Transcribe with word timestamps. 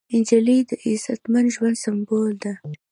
نجلۍ 0.19 0.59
د 0.69 0.71
عزتمن 0.83 1.45
ژوند 1.55 1.75
سمبول 1.83 2.31
ده. 2.43 2.53